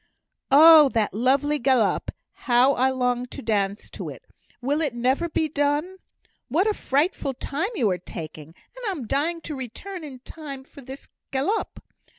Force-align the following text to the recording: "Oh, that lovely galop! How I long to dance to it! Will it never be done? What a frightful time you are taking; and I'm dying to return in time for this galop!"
"Oh, 0.49 0.89
that 0.93 1.13
lovely 1.13 1.59
galop! 1.59 2.09
How 2.49 2.73
I 2.73 2.89
long 2.89 3.27
to 3.27 3.43
dance 3.43 3.87
to 3.91 4.09
it! 4.09 4.25
Will 4.59 4.81
it 4.81 4.95
never 4.95 5.29
be 5.29 5.47
done? 5.47 5.97
What 6.47 6.65
a 6.65 6.73
frightful 6.73 7.35
time 7.35 7.69
you 7.75 7.87
are 7.91 7.99
taking; 7.99 8.47
and 8.47 8.85
I'm 8.87 9.05
dying 9.05 9.41
to 9.41 9.53
return 9.55 10.03
in 10.03 10.17
time 10.21 10.63
for 10.63 10.81
this 10.81 11.07
galop!" 11.31 11.83